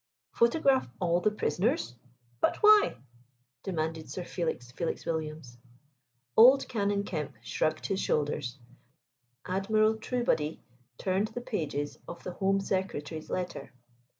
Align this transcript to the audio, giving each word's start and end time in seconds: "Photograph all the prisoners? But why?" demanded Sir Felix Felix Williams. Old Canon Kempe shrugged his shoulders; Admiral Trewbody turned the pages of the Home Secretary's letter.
"Photograph 0.33 0.89
all 0.99 1.21
the 1.21 1.29
prisoners? 1.29 1.93
But 2.39 2.57
why?" 2.63 2.95
demanded 3.61 4.09
Sir 4.09 4.23
Felix 4.25 4.71
Felix 4.71 5.05
Williams. 5.05 5.59
Old 6.35 6.67
Canon 6.67 7.03
Kempe 7.03 7.37
shrugged 7.43 7.85
his 7.85 7.99
shoulders; 7.99 8.57
Admiral 9.45 9.93
Trewbody 9.97 10.59
turned 10.97 11.27
the 11.27 11.41
pages 11.41 11.99
of 12.07 12.23
the 12.23 12.31
Home 12.31 12.59
Secretary's 12.59 13.29
letter. 13.29 13.73